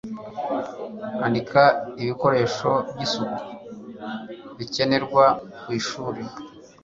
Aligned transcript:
Andika 1.25 1.63
ibikoresho 2.01 2.71
by 2.93 2.99
isuku 3.05 3.39
bikenerwa 4.57 5.25
ku 5.61 5.69
ishuri 5.79 6.21